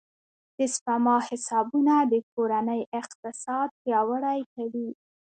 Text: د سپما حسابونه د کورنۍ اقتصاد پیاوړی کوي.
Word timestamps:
د 0.57 0.59
سپما 0.75 1.17
حسابونه 1.27 1.93
د 2.11 2.13
کورنۍ 2.33 2.81
اقتصاد 2.99 3.69
پیاوړی 3.81 4.39
کوي. 4.53 4.89